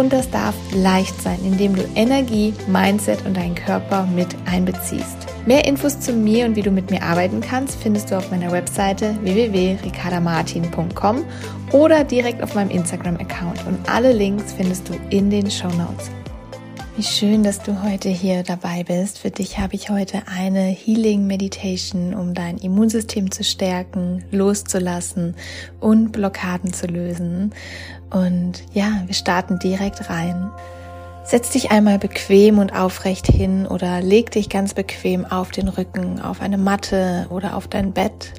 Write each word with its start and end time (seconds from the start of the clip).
Und 0.00 0.14
das 0.14 0.30
darf 0.30 0.54
leicht 0.72 1.20
sein, 1.20 1.38
indem 1.44 1.76
du 1.76 1.82
Energie, 1.94 2.54
Mindset 2.68 3.26
und 3.26 3.36
deinen 3.36 3.54
Körper 3.54 4.06
mit 4.06 4.28
einbeziehst. 4.50 5.26
Mehr 5.44 5.66
Infos 5.66 6.00
zu 6.00 6.14
mir 6.14 6.46
und 6.46 6.56
wie 6.56 6.62
du 6.62 6.70
mit 6.70 6.90
mir 6.90 7.02
arbeiten 7.02 7.42
kannst, 7.42 7.82
findest 7.82 8.10
du 8.10 8.16
auf 8.16 8.30
meiner 8.30 8.50
Webseite 8.50 9.14
www.ricardamartin.com 9.20 11.22
oder 11.72 12.04
direkt 12.04 12.42
auf 12.42 12.54
meinem 12.54 12.70
Instagram-Account. 12.70 13.66
Und 13.66 13.90
alle 13.90 14.12
Links 14.12 14.54
findest 14.54 14.88
du 14.88 14.94
in 15.10 15.28
den 15.28 15.50
Show 15.50 15.68
Notes. 15.68 16.10
Wie 16.96 17.04
schön, 17.04 17.44
dass 17.44 17.62
du 17.62 17.84
heute 17.84 18.08
hier 18.08 18.42
dabei 18.42 18.82
bist. 18.82 19.20
Für 19.20 19.30
dich 19.30 19.60
habe 19.60 19.76
ich 19.76 19.90
heute 19.90 20.22
eine 20.26 20.64
Healing 20.64 21.24
Meditation, 21.24 22.14
um 22.14 22.34
dein 22.34 22.58
Immunsystem 22.58 23.30
zu 23.30 23.44
stärken, 23.44 24.24
loszulassen 24.32 25.36
und 25.78 26.10
Blockaden 26.10 26.72
zu 26.72 26.88
lösen. 26.88 27.54
Und 28.10 28.64
ja, 28.74 29.04
wir 29.06 29.14
starten 29.14 29.60
direkt 29.60 30.10
rein. 30.10 30.50
Setz 31.22 31.50
dich 31.50 31.70
einmal 31.70 32.00
bequem 32.00 32.58
und 32.58 32.74
aufrecht 32.74 33.28
hin 33.28 33.68
oder 33.68 34.02
leg 34.02 34.32
dich 34.32 34.48
ganz 34.48 34.74
bequem 34.74 35.24
auf 35.24 35.52
den 35.52 35.68
Rücken, 35.68 36.20
auf 36.20 36.40
eine 36.40 36.58
Matte 36.58 37.28
oder 37.30 37.56
auf 37.56 37.68
dein 37.68 37.92
Bett. 37.92 38.32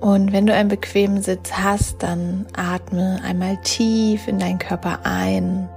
Und 0.00 0.32
wenn 0.32 0.46
du 0.46 0.54
einen 0.54 0.70
bequemen 0.70 1.20
Sitz 1.20 1.52
hast, 1.52 2.02
dann 2.02 2.46
atme 2.56 3.20
einmal 3.22 3.58
tief 3.58 4.28
in 4.28 4.38
deinen 4.38 4.58
Körper 4.58 5.00
ein 5.04 5.68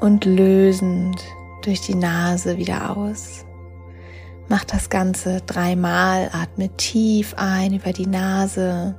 und 0.00 0.24
lösend 0.24 1.22
durch 1.62 1.80
die 1.80 1.94
Nase 1.94 2.56
wieder 2.58 2.96
aus. 2.96 3.44
Mach 4.48 4.64
das 4.64 4.90
Ganze 4.90 5.40
dreimal, 5.40 6.30
atme 6.32 6.68
tief 6.76 7.34
ein 7.36 7.74
über 7.74 7.92
die 7.92 8.06
Nase 8.06 8.94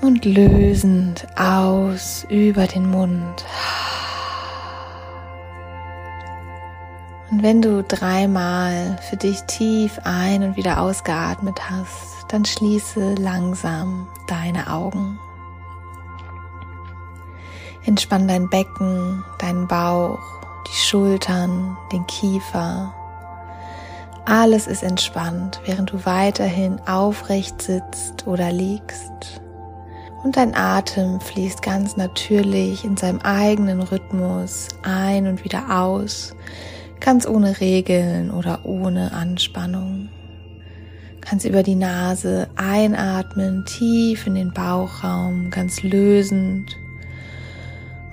und 0.00 0.24
lösend 0.24 1.26
aus 1.36 2.24
über 2.28 2.66
den 2.66 2.88
Mund. 2.88 3.44
Und 7.30 7.42
wenn 7.42 7.62
du 7.62 7.84
dreimal 7.84 8.98
für 9.08 9.16
dich 9.16 9.40
tief 9.42 10.00
ein 10.04 10.42
und 10.42 10.56
wieder 10.56 10.80
ausgeatmet 10.80 11.70
hast, 11.70 12.26
dann 12.28 12.44
schließe 12.44 13.14
langsam 13.14 14.08
deine 14.26 14.72
Augen. 14.72 15.18
Entspann 17.86 18.28
dein 18.28 18.50
Becken, 18.50 19.24
deinen 19.38 19.66
Bauch, 19.66 20.20
die 20.66 20.76
Schultern, 20.76 21.78
den 21.90 22.06
Kiefer. 22.06 22.94
Alles 24.26 24.66
ist 24.66 24.82
entspannt, 24.82 25.60
während 25.64 25.90
du 25.90 26.04
weiterhin 26.04 26.78
aufrecht 26.86 27.62
sitzt 27.62 28.26
oder 28.26 28.52
liegst. 28.52 29.40
Und 30.22 30.36
dein 30.36 30.54
Atem 30.54 31.20
fließt 31.20 31.62
ganz 31.62 31.96
natürlich 31.96 32.84
in 32.84 32.98
seinem 32.98 33.20
eigenen 33.20 33.80
Rhythmus 33.80 34.68
ein 34.82 35.26
und 35.26 35.42
wieder 35.42 35.80
aus, 35.80 36.36
ganz 37.00 37.26
ohne 37.26 37.60
Regeln 37.60 38.30
oder 38.30 38.66
ohne 38.66 39.12
Anspannung. 39.12 40.10
Kannst 41.22 41.46
über 41.46 41.62
die 41.62 41.76
Nase 41.76 42.48
einatmen, 42.56 43.64
tief 43.64 44.26
in 44.26 44.34
den 44.34 44.52
Bauchraum, 44.52 45.48
ganz 45.48 45.82
lösend 45.82 46.76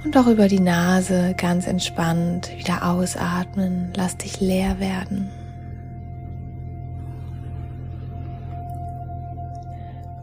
und 0.03 0.15
auch 0.17 0.27
über 0.27 0.47
die 0.47 0.59
Nase 0.59 1.33
ganz 1.37 1.67
entspannt 1.67 2.51
wieder 2.57 2.89
ausatmen. 2.89 3.91
Lass 3.95 4.17
dich 4.17 4.39
leer 4.39 4.79
werden. 4.79 5.29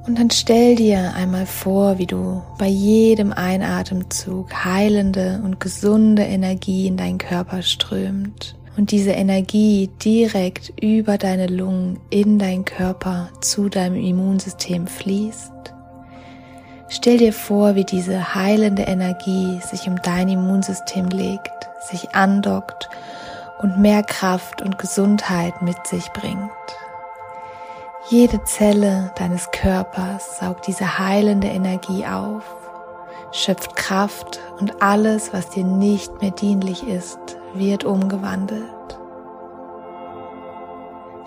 Und 0.06 0.18
dann 0.18 0.30
stell 0.30 0.76
dir 0.76 1.14
einmal 1.14 1.46
vor, 1.46 1.98
wie 1.98 2.06
du 2.06 2.42
bei 2.58 2.68
jedem 2.68 3.32
Einatemzug 3.32 4.52
heilende 4.64 5.40
und 5.42 5.60
gesunde 5.60 6.22
Energie 6.22 6.86
in 6.86 6.98
deinen 6.98 7.16
Körper 7.16 7.62
strömt 7.62 8.54
und 8.76 8.90
diese 8.90 9.12
Energie 9.12 9.88
direkt 10.04 10.72
über 10.80 11.16
deine 11.16 11.46
Lungen 11.46 11.98
in 12.10 12.38
deinen 12.38 12.64
Körper 12.64 13.30
zu 13.40 13.68
deinem 13.68 13.96
Immunsystem 13.96 14.86
fließt. 14.86 15.73
Stell 16.96 17.18
dir 17.18 17.32
vor, 17.32 17.74
wie 17.74 17.84
diese 17.84 18.36
heilende 18.36 18.84
Energie 18.84 19.60
sich 19.68 19.88
um 19.88 20.00
dein 20.00 20.28
Immunsystem 20.28 21.08
legt, 21.08 21.68
sich 21.80 22.14
andockt 22.14 22.88
und 23.58 23.80
mehr 23.80 24.04
Kraft 24.04 24.62
und 24.62 24.78
Gesundheit 24.78 25.60
mit 25.60 25.88
sich 25.88 26.12
bringt. 26.12 26.52
Jede 28.10 28.44
Zelle 28.44 29.10
deines 29.16 29.50
Körpers 29.50 30.38
saugt 30.38 30.68
diese 30.68 31.00
heilende 31.00 31.48
Energie 31.48 32.06
auf, 32.06 32.44
schöpft 33.32 33.74
Kraft 33.74 34.38
und 34.60 34.80
alles, 34.80 35.32
was 35.32 35.50
dir 35.50 35.64
nicht 35.64 36.22
mehr 36.22 36.30
dienlich 36.30 36.86
ist, 36.86 37.18
wird 37.54 37.82
umgewandelt. 37.82 38.70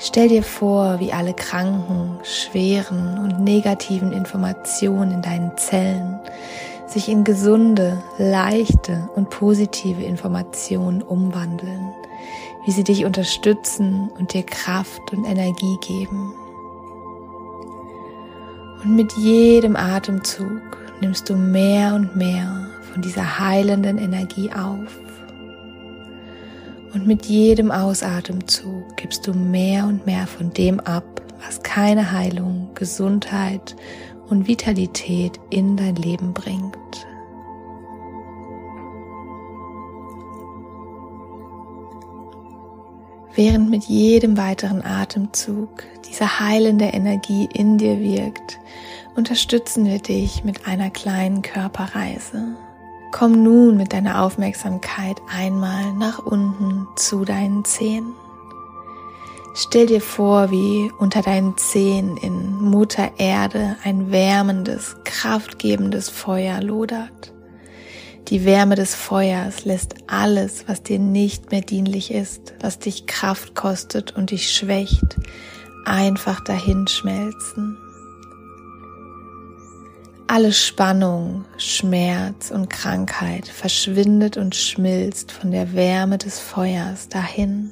Stell 0.07 0.29
dir 0.29 0.43
vor, 0.43 1.01
wie 1.01 1.11
alle 1.11 1.33
kranken, 1.33 2.17
schweren 2.23 3.17
und 3.17 3.43
negativen 3.43 4.13
Informationen 4.13 5.11
in 5.11 5.21
deinen 5.21 5.57
Zellen 5.57 6.17
sich 6.87 7.09
in 7.09 7.25
gesunde, 7.25 8.01
leichte 8.17 9.09
und 9.17 9.29
positive 9.29 10.01
Informationen 10.01 11.01
umwandeln, 11.01 11.93
wie 12.65 12.71
sie 12.71 12.85
dich 12.85 13.03
unterstützen 13.03 14.09
und 14.17 14.33
dir 14.33 14.43
Kraft 14.43 15.01
und 15.11 15.25
Energie 15.25 15.77
geben. 15.85 16.33
Und 18.81 18.95
mit 18.95 19.11
jedem 19.17 19.75
Atemzug 19.75 20.77
nimmst 21.01 21.29
du 21.29 21.35
mehr 21.35 21.95
und 21.95 22.15
mehr 22.15 22.69
von 22.93 23.01
dieser 23.01 23.39
heilenden 23.39 23.97
Energie 23.97 24.53
auf. 24.53 25.06
Und 26.97 27.05
mit 27.05 27.27
jedem 27.27 27.69
Ausatemzug 27.69 28.97
gibst 28.97 29.27
du 29.27 29.33
mehr 29.35 29.85
und 29.85 30.07
mehr 30.07 30.25
von 30.25 30.51
dem 30.51 30.79
ab, 30.79 31.21
was 31.45 31.61
keine 31.61 32.11
Heilung, 32.11 32.71
Gesundheit 32.73 33.75
und 34.29 34.47
Vitalität 34.47 35.39
in 35.51 35.77
dein 35.77 35.95
Leben 35.95 36.33
bringt. 36.33 36.75
Während 43.35 43.69
mit 43.69 43.83
jedem 43.83 44.35
weiteren 44.35 44.83
Atemzug 44.83 45.83
diese 46.09 46.39
heilende 46.39 46.85
Energie 46.85 47.47
in 47.53 47.77
dir 47.77 47.99
wirkt, 47.99 48.57
unterstützen 49.15 49.85
wir 49.85 49.99
dich 49.99 50.43
mit 50.43 50.65
einer 50.65 50.89
kleinen 50.89 51.43
Körperreise. 51.43 52.55
Komm 53.11 53.43
nun 53.43 53.77
mit 53.77 53.93
deiner 53.93 54.23
Aufmerksamkeit 54.23 55.21
einmal 55.29 55.93
nach 55.93 56.19
unten 56.19 56.87
zu 56.95 57.25
deinen 57.25 57.63
Zehen. 57.65 58.13
Stell 59.55 59.87
dir 59.87 60.01
vor, 60.01 60.51
wie 60.51 60.91
unter 60.99 61.23
deinen 61.23 61.57
Zehen 61.57 62.15
in 62.17 62.53
Mutter 62.61 63.11
Erde 63.17 63.75
ein 63.83 64.11
wärmendes, 64.11 64.97
kraftgebendes 65.03 66.09
Feuer 66.09 66.61
lodert. 66.61 67.33
Die 68.27 68.45
Wärme 68.45 68.75
des 68.75 68.93
Feuers 68.93 69.63
lässt 69.63 69.95
alles, 70.05 70.67
was 70.67 70.83
dir 70.83 70.99
nicht 70.99 71.49
mehr 71.49 71.61
dienlich 71.61 72.11
ist, 72.11 72.53
was 72.59 72.77
dich 72.77 73.07
Kraft 73.07 73.55
kostet 73.55 74.15
und 74.15 74.31
dich 74.31 74.51
schwächt, 74.51 75.15
einfach 75.85 76.41
dahinschmelzen. 76.41 77.77
Alle 80.29 80.51
Spannung, 80.51 81.45
Schmerz 81.57 82.51
und 82.51 82.69
Krankheit 82.69 83.47
verschwindet 83.47 84.35
und 84.35 84.55
schmilzt 84.55 85.31
von 85.31 85.51
der 85.51 85.73
Wärme 85.73 86.17
des 86.17 86.37
Feuers 86.37 87.07
dahin. 87.07 87.71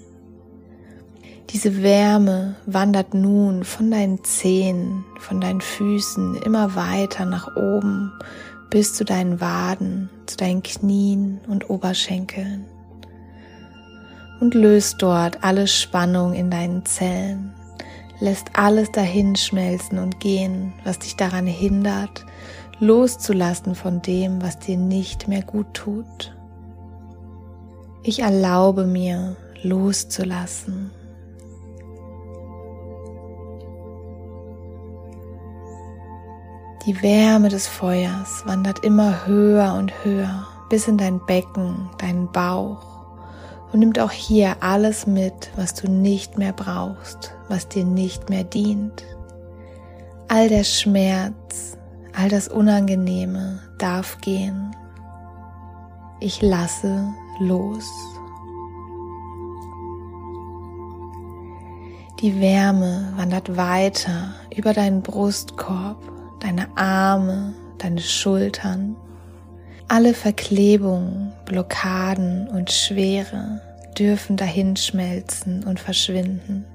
Diese 1.49 1.83
Wärme 1.83 2.55
wandert 2.65 3.13
nun 3.13 3.65
von 3.65 3.91
deinen 3.91 4.23
Zehen, 4.23 5.03
von 5.19 5.41
deinen 5.41 5.59
Füßen 5.59 6.37
immer 6.43 6.75
weiter 6.75 7.25
nach 7.25 7.57
oben 7.57 8.13
bis 8.69 8.93
zu 8.93 9.03
deinen 9.03 9.41
Waden, 9.41 10.09
zu 10.25 10.37
deinen 10.37 10.63
Knien 10.63 11.41
und 11.47 11.69
Oberschenkeln 11.69 12.65
und 14.39 14.53
löst 14.53 15.01
dort 15.01 15.43
alle 15.43 15.67
Spannung 15.67 16.33
in 16.33 16.49
deinen 16.49 16.85
Zellen, 16.85 17.53
lässt 18.21 18.47
alles 18.53 18.91
dahinschmelzen 18.93 19.99
und 19.99 20.21
gehen, 20.21 20.73
was 20.85 20.99
dich 20.99 21.17
daran 21.17 21.47
hindert, 21.47 22.25
loszulassen 22.79 23.75
von 23.75 24.01
dem, 24.01 24.41
was 24.41 24.59
dir 24.59 24.77
nicht 24.77 25.27
mehr 25.27 25.41
gut 25.41 25.73
tut. 25.73 26.35
Ich 28.03 28.19
erlaube 28.19 28.85
mir 28.85 29.35
loszulassen. 29.63 30.91
Die 36.85 37.01
Wärme 37.01 37.49
des 37.49 37.65
Feuers 37.65 38.43
wandert 38.45 38.85
immer 38.85 39.25
höher 39.25 39.73
und 39.73 39.91
höher 40.03 40.45
bis 40.69 40.87
in 40.87 40.97
dein 40.97 41.19
Becken, 41.25 41.89
deinen 41.97 42.31
Bauch 42.31 42.95
und 43.71 43.79
nimmt 43.79 43.99
auch 43.99 44.11
hier 44.11 44.57
alles 44.61 45.07
mit, 45.07 45.49
was 45.55 45.73
du 45.73 45.89
nicht 45.89 46.37
mehr 46.37 46.53
brauchst, 46.53 47.33
was 47.49 47.67
dir 47.67 47.83
nicht 47.83 48.29
mehr 48.29 48.43
dient. 48.43 49.03
All 50.27 50.47
der 50.47 50.63
Schmerz, 50.63 51.74
all 52.15 52.29
das 52.29 52.47
Unangenehme 52.47 53.59
darf 53.77 54.19
gehen. 54.21 54.75
Ich 56.19 56.41
lasse 56.41 57.13
los. 57.39 57.85
Die 62.21 62.39
Wärme 62.39 63.13
wandert 63.17 63.57
weiter 63.57 64.33
über 64.55 64.73
deinen 64.73 65.01
Brustkorb, 65.01 66.01
deine 66.39 66.67
Arme, 66.77 67.53
deine 67.77 67.99
Schultern. 67.99 68.95
Alle 69.87 70.13
Verklebungen, 70.13 71.33
Blockaden 71.45 72.47
und 72.47 72.71
Schwere 72.71 73.61
dürfen 73.99 74.37
dahinschmelzen 74.37 75.63
und 75.65 75.79
verschwinden. 75.79 76.65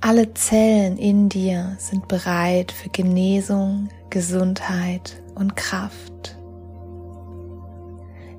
Alle 0.00 0.32
Zellen 0.34 0.96
in 0.96 1.28
dir 1.28 1.76
sind 1.78 2.06
bereit 2.06 2.70
für 2.70 2.88
Genesung, 2.88 3.88
Gesundheit 4.10 5.20
und 5.34 5.56
Kraft. 5.56 6.36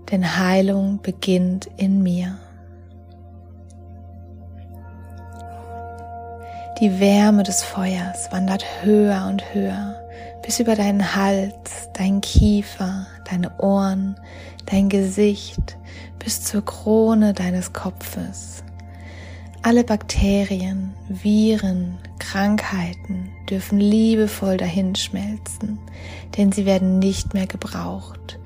Denn 0.10 0.38
Heilung 0.38 1.02
beginnt 1.02 1.70
in 1.76 2.02
mir. 2.02 2.40
Die 6.80 6.98
Wärme 7.02 7.44
des 7.44 7.62
Feuers 7.62 8.32
wandert 8.32 8.66
höher 8.84 9.28
und 9.28 9.54
höher 9.54 10.02
bis 10.42 10.62
über 10.62 10.76
deinen 10.76 11.14
Hals, 11.14 11.90
deinen 11.94 12.22
Kiefer, 12.22 13.06
deine 13.30 13.52
Ohren, 13.60 14.16
dein 14.66 14.88
Gesicht 14.88 15.78
bis 16.20 16.42
zur 16.42 16.64
Krone 16.64 17.34
deines 17.34 17.74
Kopfes. 17.74 18.64
Alle 19.62 19.84
Bakterien, 19.84 20.94
Viren, 21.10 21.98
Krankheiten 22.18 23.30
dürfen 23.50 23.80
liebevoll 23.80 24.56
dahinschmelzen, 24.56 25.80
denn 26.38 26.54
sie 26.54 26.66
werden 26.66 27.00
nicht 27.00 27.34
mehr 27.34 27.46
gebraucht. 27.46 28.40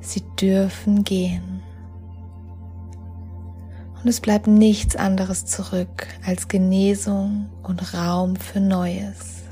Sie 0.00 0.22
dürfen 0.40 1.02
gehen. 1.02 1.60
Und 4.02 4.08
es 4.08 4.20
bleibt 4.20 4.46
nichts 4.46 4.94
anderes 4.94 5.44
zurück 5.44 6.06
als 6.24 6.46
Genesung 6.46 7.50
und 7.64 7.92
Raum 7.92 8.36
für 8.36 8.60
Neues. 8.60 9.42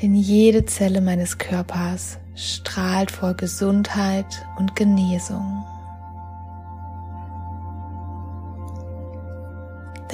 Denn 0.00 0.14
jede 0.14 0.66
Zelle 0.66 1.00
meines 1.00 1.38
Körpers 1.38 2.18
strahlt 2.36 3.10
vor 3.10 3.34
Gesundheit 3.34 4.46
und 4.56 4.76
Genesung. 4.76 5.63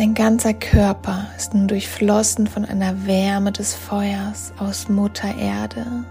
Dein 0.01 0.15
ganzer 0.15 0.55
Körper 0.55 1.27
ist 1.37 1.53
nun 1.53 1.69
durchflossen 1.69 2.47
von 2.47 2.65
einer 2.65 3.07
Wärme 3.07 3.53
des 3.53 3.75
Feuers 3.75 4.51
aus 4.59 4.89
Mutter 4.89 5.37
Erde. 5.37 6.07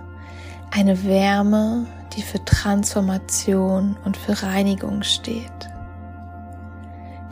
Eine 0.69 1.05
Wärme, 1.05 1.87
die 2.15 2.21
für 2.21 2.37
Transformation 2.45 3.97
und 4.05 4.15
für 4.15 4.43
Reinigung 4.43 5.01
steht. 5.01 5.49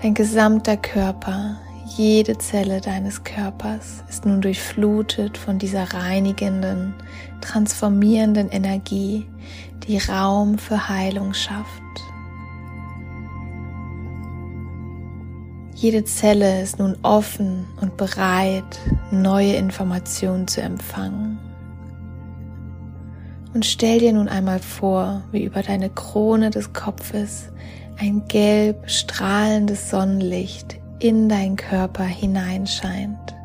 Dein 0.01 0.15
gesamter 0.15 0.77
Körper, 0.77 1.57
jede 1.95 2.39
Zelle 2.39 2.81
deines 2.81 3.23
Körpers 3.23 4.03
ist 4.09 4.25
nun 4.25 4.41
durchflutet 4.41 5.37
von 5.37 5.59
dieser 5.59 5.93
reinigenden, 5.93 6.95
transformierenden 7.39 8.49
Energie, 8.49 9.27
die 9.87 9.99
Raum 9.99 10.57
für 10.57 10.89
Heilung 10.89 11.35
schafft. 11.35 11.83
Jede 15.79 16.03
Zelle 16.05 16.63
ist 16.63 16.79
nun 16.79 16.97
offen 17.03 17.67
und 17.79 17.97
bereit, 17.97 18.79
neue 19.11 19.53
Informationen 19.53 20.47
zu 20.47 20.59
empfangen. 20.59 21.37
Und 23.53 23.63
stell 23.63 23.99
dir 23.99 24.11
nun 24.11 24.27
einmal 24.27 24.57
vor, 24.57 25.21
wie 25.31 25.43
über 25.43 25.61
deine 25.61 25.91
Krone 25.91 26.49
des 26.49 26.73
Kopfes 26.73 27.51
ein 27.99 28.23
gelb 28.27 28.89
strahlendes 28.89 29.91
Sonnenlicht 29.91 30.79
in 30.97 31.29
deinen 31.29 31.57
Körper 31.57 32.05
hineinscheint. 32.05 33.35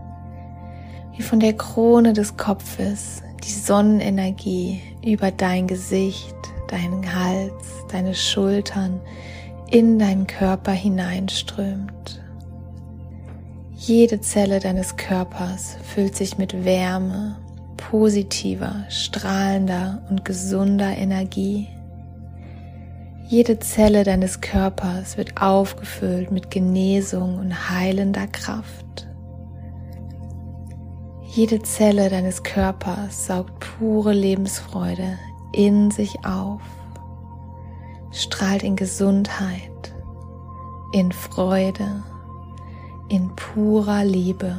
Wie 1.14 1.22
von 1.22 1.38
der 1.38 1.52
Krone 1.52 2.14
des 2.14 2.38
Kopfes 2.38 3.22
die 3.44 3.52
Sonnenenergie 3.52 4.80
über 5.04 5.32
dein 5.32 5.66
Gesicht, 5.66 6.34
deinen 6.68 7.14
Hals, 7.14 7.52
deine 7.90 8.14
Schultern 8.14 9.02
in 9.70 9.98
deinen 9.98 10.26
Körper 10.26 10.72
hineinströmt. 10.72 12.21
Jede 13.84 14.20
Zelle 14.20 14.60
deines 14.60 14.96
Körpers 14.96 15.76
füllt 15.82 16.14
sich 16.14 16.38
mit 16.38 16.64
Wärme, 16.64 17.36
positiver, 17.76 18.84
strahlender 18.88 20.04
und 20.08 20.24
gesunder 20.24 20.96
Energie. 20.96 21.66
Jede 23.26 23.58
Zelle 23.58 24.04
deines 24.04 24.40
Körpers 24.40 25.16
wird 25.16 25.42
aufgefüllt 25.42 26.30
mit 26.30 26.48
Genesung 26.48 27.40
und 27.40 27.70
heilender 27.70 28.28
Kraft. 28.28 29.08
Jede 31.34 31.60
Zelle 31.64 32.08
deines 32.08 32.44
Körpers 32.44 33.26
saugt 33.26 33.58
pure 33.58 34.12
Lebensfreude 34.12 35.18
in 35.52 35.90
sich 35.90 36.24
auf, 36.24 36.62
strahlt 38.12 38.62
in 38.62 38.76
Gesundheit, 38.76 39.92
in 40.92 41.10
Freude 41.10 42.04
in 43.12 43.28
purer 43.36 44.06
Liebe. 44.06 44.56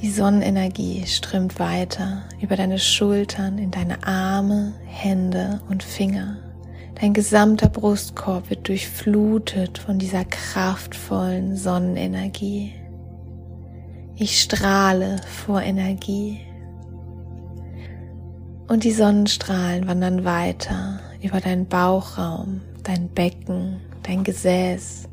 Die 0.00 0.10
Sonnenenergie 0.10 1.06
strömt 1.06 1.58
weiter 1.58 2.22
über 2.40 2.56
deine 2.56 2.78
Schultern 2.78 3.58
in 3.58 3.70
deine 3.70 4.06
Arme, 4.06 4.72
Hände 4.86 5.60
und 5.68 5.82
Finger. 5.82 6.38
Dein 6.98 7.12
gesamter 7.12 7.68
Brustkorb 7.68 8.48
wird 8.48 8.66
durchflutet 8.66 9.76
von 9.76 9.98
dieser 9.98 10.24
kraftvollen 10.24 11.54
Sonnenenergie. 11.58 12.72
Ich 14.16 14.40
strahle 14.40 15.20
vor 15.44 15.60
Energie. 15.60 16.40
Und 18.68 18.84
die 18.84 18.92
Sonnenstrahlen 18.92 19.86
wandern 19.86 20.24
weiter 20.24 21.00
über 21.20 21.40
deinen 21.40 21.66
Bauchraum, 21.66 22.62
dein 22.84 23.08
Becken, 23.10 23.80
dein 24.04 24.24
Gesäß 24.24 25.08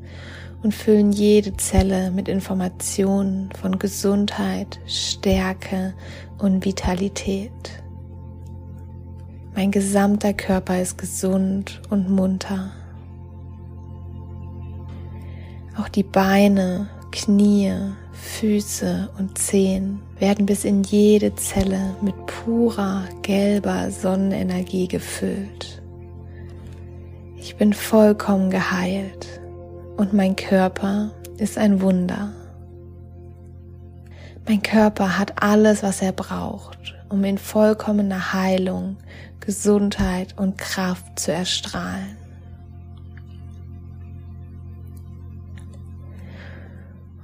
und 0.63 0.74
füllen 0.74 1.12
jede 1.12 1.57
Zelle 1.57 2.12
mit 2.12 2.27
Informationen 2.27 3.50
von 3.60 3.79
Gesundheit, 3.79 4.79
Stärke 4.86 5.93
und 6.38 6.63
Vitalität. 6.65 7.51
Mein 9.55 9.71
gesamter 9.71 10.33
Körper 10.33 10.81
ist 10.81 10.98
gesund 10.98 11.81
und 11.89 12.10
munter. 12.10 12.71
Auch 15.77 15.89
die 15.89 16.03
Beine, 16.03 16.89
Knie, 17.12 17.74
Füße 18.13 19.10
und 19.17 19.38
Zehen 19.38 20.00
werden 20.19 20.45
bis 20.45 20.63
in 20.63 20.83
jede 20.83 21.36
Zelle 21.36 21.95
mit 22.01 22.15
purer 22.27 23.03
gelber 23.24 23.89
Sonnenenergie 23.89 24.88
gefüllt. 24.88 25.80
Ich 27.41 27.55
bin 27.55 27.74
vollkommen 27.74 28.51
geheilt 28.51 29.41
und 29.98 30.13
mein 30.13 30.36
Körper 30.36 31.10
ist 31.39 31.57
ein 31.57 31.81
Wunder. 31.81 32.31
Mein 34.48 34.62
Körper 34.62 35.17
hat 35.17 35.41
alles, 35.41 35.81
was 35.81 36.03
er 36.03 36.12
braucht, 36.12 36.93
um 37.10 37.24
in 37.24 37.39
vollkommener 37.39 38.33
Heilung, 38.33 38.98
Gesundheit 39.39 40.38
und 40.38 40.60
Kraft 40.60 41.17
zu 41.17 41.31
erstrahlen. 41.31 42.15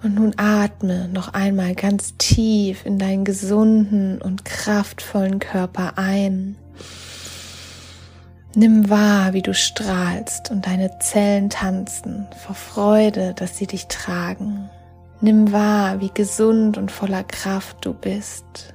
Und 0.02 0.16
nun 0.16 0.34
atme 0.38 1.10
noch 1.10 1.36
einmal 1.36 1.76
ganz 1.76 2.18
tief 2.18 2.88
in 2.88 2.98
deinen 2.98 3.24
gesunden 3.24 4.20
und 4.20 4.46
kraftvollen 4.46 5.38
Körper 5.38 5.94
ein 5.98 6.56
Nimm 8.60 8.90
wahr, 8.90 9.34
wie 9.34 9.44
du 9.44 9.54
strahlst 9.54 10.50
und 10.50 10.66
deine 10.66 10.98
Zellen 10.98 11.52
tanzen 11.52 12.26
vor 12.44 12.56
Freude, 12.56 13.36
dass 13.36 13.56
sie 13.56 13.68
dich 13.68 13.86
tragen. 13.86 14.68
Nimm 15.22 15.52
wahr, 15.52 16.02
wie 16.02 16.10
gesund 16.12 16.76
und 16.76 16.90
voller 16.90 17.24
Kraft 17.24 17.86
du 17.86 17.94
bist. 17.94 18.74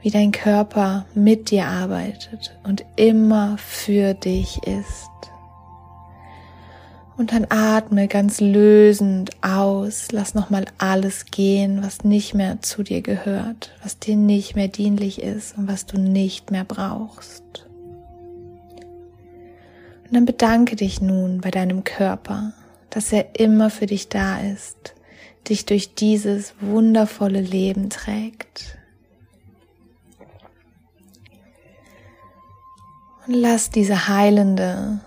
wie 0.00 0.10
dein 0.10 0.30
Körper 0.30 1.06
mit 1.14 1.50
dir 1.50 1.66
arbeitet 1.66 2.56
und 2.62 2.84
immer 2.94 3.56
für 3.58 4.14
dich 4.14 4.62
ist. 4.62 5.10
Und 7.16 7.32
dann 7.32 7.46
atme 7.50 8.06
ganz 8.06 8.40
lösend 8.40 9.30
aus, 9.42 10.12
lass 10.12 10.34
nochmal 10.34 10.66
alles 10.78 11.26
gehen, 11.26 11.82
was 11.82 12.04
nicht 12.04 12.32
mehr 12.32 12.62
zu 12.62 12.84
dir 12.84 13.02
gehört, 13.02 13.72
was 13.82 13.98
dir 13.98 14.14
nicht 14.14 14.54
mehr 14.54 14.68
dienlich 14.68 15.20
ist 15.20 15.58
und 15.58 15.66
was 15.66 15.84
du 15.84 15.98
nicht 15.98 16.52
mehr 16.52 16.62
brauchst. 16.62 17.67
Und 20.08 20.14
dann 20.14 20.24
bedanke 20.24 20.74
dich 20.74 21.02
nun 21.02 21.42
bei 21.42 21.50
deinem 21.50 21.84
Körper, 21.84 22.54
dass 22.88 23.12
er 23.12 23.38
immer 23.38 23.68
für 23.68 23.84
dich 23.84 24.08
da 24.08 24.40
ist, 24.40 24.94
dich 25.48 25.66
durch 25.66 25.94
dieses 25.94 26.54
wundervolle 26.60 27.42
Leben 27.42 27.90
trägt. 27.90 28.78
Und 33.26 33.34
lass 33.34 33.68
diese 33.68 34.08
heilende, 34.08 35.00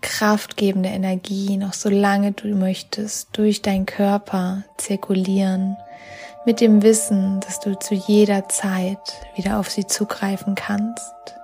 kraftgebende 0.00 0.88
Energie 0.88 1.58
noch 1.58 1.74
so 1.74 1.90
lange 1.90 2.32
du 2.32 2.48
möchtest 2.54 3.36
durch 3.36 3.60
deinen 3.60 3.84
Körper 3.84 4.64
zirkulieren, 4.78 5.76
mit 6.46 6.62
dem 6.62 6.82
Wissen, 6.82 7.40
dass 7.40 7.60
du 7.60 7.78
zu 7.78 7.94
jeder 7.94 8.48
Zeit 8.48 9.20
wieder 9.34 9.58
auf 9.58 9.68
sie 9.68 9.86
zugreifen 9.86 10.54
kannst. 10.54 11.35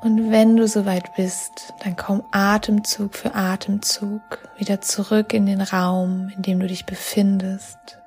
Und 0.00 0.30
wenn 0.30 0.56
du 0.56 0.68
soweit 0.68 1.14
bist, 1.16 1.74
dann 1.82 1.96
komm 1.96 2.22
Atemzug 2.30 3.14
für 3.14 3.34
Atemzug 3.34 4.20
wieder 4.56 4.80
zurück 4.80 5.32
in 5.32 5.46
den 5.46 5.60
Raum, 5.60 6.30
in 6.36 6.42
dem 6.42 6.60
du 6.60 6.66
dich 6.66 6.86
befindest. 6.86 7.98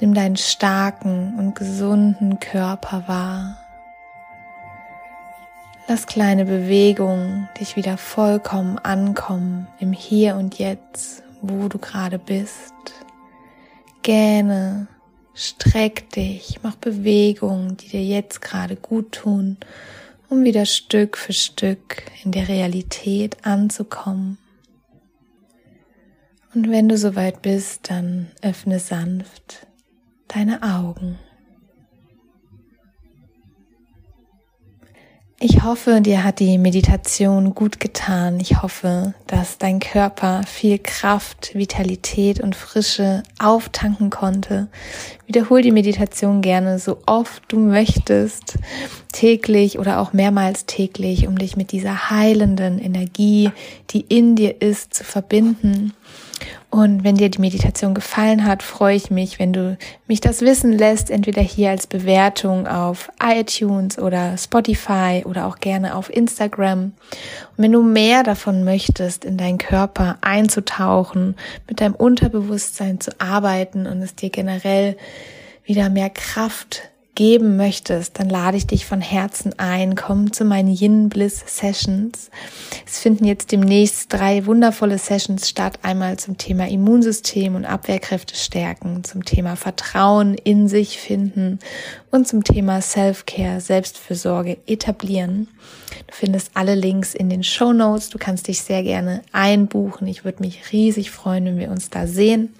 Nimm 0.00 0.14
deinen 0.14 0.36
starken 0.36 1.38
und 1.38 1.54
gesunden 1.54 2.38
Körper 2.38 3.04
wahr. 3.06 3.58
Lass 5.88 6.06
kleine 6.06 6.44
Bewegungen 6.44 7.48
dich 7.58 7.74
wieder 7.74 7.96
vollkommen 7.96 8.78
ankommen 8.78 9.66
im 9.80 9.92
Hier 9.92 10.36
und 10.36 10.58
Jetzt, 10.58 11.22
wo 11.40 11.68
du 11.68 11.78
gerade 11.78 12.18
bist. 12.18 12.74
Gähne, 14.02 14.86
streck 15.32 16.10
dich, 16.10 16.60
mach 16.62 16.76
Bewegungen, 16.76 17.78
die 17.78 17.88
dir 17.88 18.04
jetzt 18.04 18.42
gerade 18.42 18.76
gut 18.76 19.12
tun, 19.12 19.56
um 20.28 20.44
wieder 20.44 20.66
Stück 20.66 21.16
für 21.16 21.32
Stück 21.32 22.02
in 22.24 22.32
der 22.32 22.48
Realität 22.48 23.36
anzukommen. 23.44 24.38
Und 26.54 26.70
wenn 26.70 26.88
du 26.88 26.96
soweit 26.96 27.42
bist, 27.42 27.90
dann 27.90 28.30
öffne 28.42 28.78
sanft 28.78 29.66
deine 30.28 30.62
Augen. 30.62 31.18
Ich 35.40 35.62
hoffe, 35.62 36.00
dir 36.00 36.24
hat 36.24 36.40
die 36.40 36.58
Meditation 36.58 37.54
gut 37.54 37.78
getan. 37.78 38.40
Ich 38.40 38.60
hoffe, 38.60 39.14
dass 39.28 39.56
dein 39.56 39.78
Körper 39.78 40.42
viel 40.44 40.80
Kraft, 40.80 41.54
Vitalität 41.54 42.40
und 42.40 42.56
Frische 42.56 43.22
auftanken 43.38 44.10
konnte. 44.10 44.66
Wiederhol 45.28 45.62
die 45.62 45.70
Meditation 45.70 46.42
gerne 46.42 46.80
so 46.80 46.98
oft 47.06 47.44
du 47.46 47.60
möchtest, 47.60 48.58
täglich 49.12 49.78
oder 49.78 50.00
auch 50.00 50.12
mehrmals 50.12 50.66
täglich, 50.66 51.28
um 51.28 51.38
dich 51.38 51.56
mit 51.56 51.70
dieser 51.70 52.10
heilenden 52.10 52.80
Energie, 52.80 53.52
die 53.90 54.00
in 54.00 54.34
dir 54.34 54.60
ist, 54.60 54.92
zu 54.92 55.04
verbinden 55.04 55.92
und 56.70 57.02
wenn 57.02 57.14
dir 57.14 57.30
die 57.30 57.40
Meditation 57.40 57.94
gefallen 57.94 58.44
hat, 58.44 58.62
freue 58.62 58.94
ich 58.94 59.10
mich, 59.10 59.38
wenn 59.38 59.54
du 59.54 59.78
mich 60.06 60.20
das 60.20 60.42
wissen 60.42 60.72
lässt, 60.72 61.10
entweder 61.10 61.40
hier 61.40 61.70
als 61.70 61.86
Bewertung 61.86 62.66
auf 62.66 63.10
iTunes 63.22 63.98
oder 63.98 64.36
Spotify 64.36 65.22
oder 65.24 65.46
auch 65.46 65.60
gerne 65.60 65.94
auf 65.94 66.14
Instagram. 66.14 66.92
Und 67.56 67.56
wenn 67.56 67.72
du 67.72 67.82
mehr 67.82 68.22
davon 68.22 68.64
möchtest, 68.64 69.24
in 69.24 69.38
deinen 69.38 69.58
Körper 69.58 70.18
einzutauchen, 70.20 71.36
mit 71.66 71.80
deinem 71.80 71.94
Unterbewusstsein 71.94 73.00
zu 73.00 73.18
arbeiten 73.18 73.86
und 73.86 74.02
es 74.02 74.14
dir 74.14 74.30
generell 74.30 74.96
wieder 75.64 75.88
mehr 75.88 76.10
Kraft 76.10 76.90
geben 77.18 77.56
möchtest, 77.56 78.20
dann 78.20 78.30
lade 78.30 78.56
ich 78.56 78.68
dich 78.68 78.86
von 78.86 79.00
Herzen 79.00 79.52
ein. 79.58 79.96
Komm 79.96 80.32
zu 80.32 80.44
meinen 80.44 80.72
Yin 80.72 81.08
Bliss 81.08 81.42
Sessions. 81.46 82.30
Es 82.86 83.00
finden 83.00 83.24
jetzt 83.24 83.50
demnächst 83.50 84.12
drei 84.12 84.46
wundervolle 84.46 84.98
Sessions 84.98 85.48
statt. 85.48 85.80
Einmal 85.82 86.16
zum 86.16 86.38
Thema 86.38 86.68
Immunsystem 86.68 87.56
und 87.56 87.64
Abwehrkräfte 87.64 88.36
stärken, 88.36 89.02
zum 89.02 89.24
Thema 89.24 89.56
Vertrauen 89.56 90.34
in 90.34 90.68
sich 90.68 91.00
finden 91.00 91.58
und 92.10 92.26
zum 92.26 92.42
Thema 92.44 92.80
Self-Care, 92.80 93.60
Selbstfürsorge 93.60 94.58
etablieren. 94.66 95.48
Du 96.06 96.14
findest 96.14 96.52
alle 96.54 96.74
Links 96.74 97.14
in 97.14 97.28
den 97.28 97.42
Show 97.42 97.72
Notes. 97.72 98.08
Du 98.08 98.18
kannst 98.18 98.48
dich 98.48 98.62
sehr 98.62 98.82
gerne 98.82 99.22
einbuchen. 99.32 100.06
Ich 100.06 100.24
würde 100.24 100.42
mich 100.42 100.72
riesig 100.72 101.10
freuen, 101.10 101.44
wenn 101.44 101.58
wir 101.58 101.70
uns 101.70 101.90
da 101.90 102.06
sehen. 102.06 102.54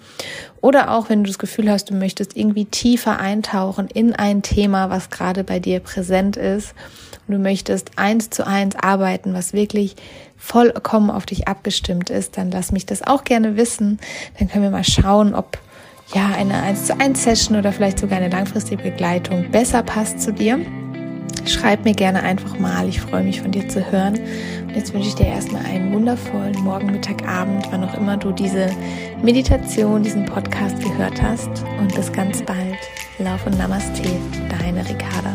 Oder 0.61 0.91
auch, 0.91 1.09
wenn 1.09 1.23
du 1.23 1.29
das 1.29 1.39
Gefühl 1.39 1.69
hast, 1.69 1.89
du 1.89 1.95
möchtest 1.95 2.37
irgendwie 2.37 2.65
tiefer 2.65 3.19
eintauchen 3.19 3.87
in 3.87 4.13
ein 4.13 4.43
Thema, 4.43 4.89
was 4.89 5.09
gerade 5.09 5.43
bei 5.43 5.59
dir 5.59 5.79
präsent 5.79 6.37
ist. 6.37 6.73
Und 7.27 7.33
du 7.35 7.39
möchtest 7.39 7.91
eins 7.97 8.29
zu 8.29 8.45
eins 8.45 8.75
arbeiten, 8.75 9.33
was 9.33 9.53
wirklich 9.53 9.95
vollkommen 10.39 11.11
auf 11.11 11.25
dich 11.25 11.47
abgestimmt 11.47 12.09
ist, 12.09 12.37
dann 12.37 12.49
lass 12.49 12.71
mich 12.71 12.85
das 12.85 13.05
auch 13.05 13.25
gerne 13.25 13.57
wissen. 13.57 13.99
Dann 14.39 14.47
können 14.47 14.63
wir 14.63 14.71
mal 14.71 14.85
schauen, 14.85 15.35
ob 15.35 15.59
ja 16.13 16.31
eine 16.35 16.61
1 16.61 16.85
zu 16.85 16.99
1 16.99 17.23
Session 17.23 17.57
oder 17.57 17.71
vielleicht 17.71 17.99
sogar 17.99 18.17
eine 18.17 18.29
langfristige 18.29 18.83
Begleitung 18.83 19.49
besser 19.51 19.83
passt 19.83 20.21
zu 20.21 20.33
dir. 20.33 20.59
Schreib 21.45 21.83
mir 21.83 21.93
gerne 21.93 22.21
einfach 22.21 22.59
mal. 22.59 22.87
Ich 22.87 23.01
freue 23.01 23.23
mich 23.23 23.41
von 23.41 23.51
dir 23.51 23.67
zu 23.67 23.91
hören. 23.91 24.19
Und 24.67 24.75
jetzt 24.75 24.93
wünsche 24.93 25.09
ich 25.09 25.15
dir 25.15 25.27
erstmal 25.27 25.65
einen 25.65 25.91
wundervollen 25.93 26.59
Morgen, 26.63 26.87
Mittag, 26.87 27.27
Abend, 27.27 27.67
wann 27.71 27.83
auch 27.83 27.97
immer 27.97 28.17
du 28.17 28.31
diese 28.31 28.69
Meditation, 29.23 30.03
diesen 30.03 30.25
Podcast 30.25 30.79
gehört 30.81 31.21
hast. 31.21 31.49
Und 31.79 31.93
bis 31.95 32.11
ganz 32.11 32.41
bald. 32.43 32.77
Lauf 33.17 33.45
und 33.45 33.57
Namaste, 33.57 34.09
deine 34.59 34.87
Ricarda. 34.87 35.33